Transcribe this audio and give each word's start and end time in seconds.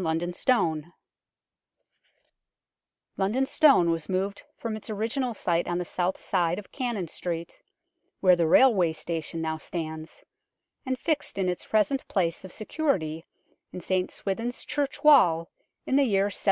LONDON 0.00 0.32
STONE 0.32 0.92
139 3.16 3.16
London 3.16 3.46
Stone 3.46 3.90
was 3.90 4.08
moved 4.08 4.44
from 4.56 4.76
its 4.76 4.88
original 4.88 5.34
site 5.34 5.66
on 5.66 5.78
the 5.78 5.84
south 5.84 6.20
side 6.20 6.56
of 6.56 6.70
Cannon 6.70 7.08
Street, 7.08 7.60
where 8.20 8.36
the 8.36 8.46
railway 8.46 8.92
station 8.92 9.42
now 9.42 9.56
stands, 9.56 10.22
and 10.86 10.96
fixed 10.96 11.36
in 11.36 11.48
its 11.48 11.66
present 11.66 12.06
place 12.06 12.44
of 12.44 12.52
security 12.52 13.26
in 13.72 13.80
St 13.80 14.12
Swithin's 14.12 14.64
Church 14.64 15.02
wall 15.02 15.50
in 15.84 15.96
the 15.96 16.04
year 16.04 16.26
1798. 16.26 16.46